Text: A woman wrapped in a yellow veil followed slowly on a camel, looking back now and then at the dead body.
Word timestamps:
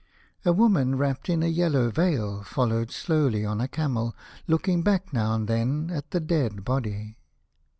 A 0.43 0.51
woman 0.51 0.95
wrapped 0.97 1.29
in 1.29 1.43
a 1.43 1.45
yellow 1.47 1.91
veil 1.91 2.41
followed 2.41 2.89
slowly 2.89 3.45
on 3.45 3.61
a 3.61 3.67
camel, 3.67 4.15
looking 4.47 4.81
back 4.81 5.13
now 5.13 5.35
and 5.35 5.47
then 5.47 5.91
at 5.93 6.09
the 6.09 6.19
dead 6.19 6.65
body. 6.65 7.17